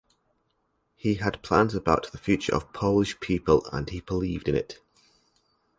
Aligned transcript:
He 0.95 1.13
had 1.13 1.43
plans 1.43 1.75
about 1.75 2.11
the 2.11 2.17
future 2.17 2.55
of 2.55 2.73
Polish 2.73 3.19
people 3.19 3.67
and 3.71 3.87
he 3.87 3.99
believed 4.01 4.47
in 4.49 4.55
it. 4.55 4.79